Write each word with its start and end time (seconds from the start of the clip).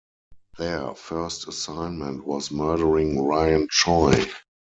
Their 0.57 0.95
first 0.95 1.47
assignment 1.47 2.25
was 2.25 2.49
murdering 2.49 3.21
Ryan 3.23 3.67
Choi. 3.69 4.25